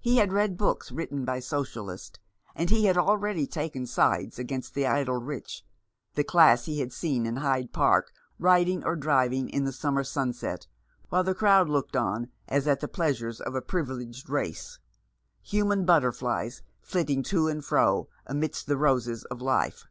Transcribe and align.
He 0.00 0.16
had 0.16 0.32
read 0.32 0.56
books 0.56 0.90
written 0.90 1.24
by 1.24 1.38
Socialists, 1.38 2.18
and 2.56 2.70
he 2.70 2.86
had 2.86 2.98
already 2.98 3.46
taken 3.46 3.86
sides 3.86 4.36
against 4.36 4.74
the 4.74 4.84
idle 4.84 5.18
rich, 5.18 5.64
the 6.14 6.24
class 6.24 6.64
he 6.64 6.80
had 6.80 6.92
seen 6.92 7.24
in 7.24 7.36
Hyde 7.36 7.72
Park 7.72 8.10
riding 8.40 8.82
or 8.82 8.96
driving 8.96 9.48
in 9.48 9.62
the 9.62 9.70
summer 9.70 10.02
sun 10.02 10.32
set, 10.32 10.66
while 11.08 11.22
the 11.22 11.36
crowd 11.36 11.68
looked 11.68 11.94
on 11.94 12.32
as 12.48 12.66
at 12.66 12.80
the 12.80 12.88
pleasures 12.88 13.40
of 13.40 13.54
a 13.54 13.62
privileged 13.62 14.28
race— 14.28 14.80
human 15.40 15.84
butterflies 15.84 16.62
flitting 16.80 17.22
to 17.22 17.46
and 17.46 17.64
fro 17.64 18.08
amidst 18.26 18.66
the 18.66 18.76
roses 18.76 19.22
of 19.26 19.40
life. 19.40 19.86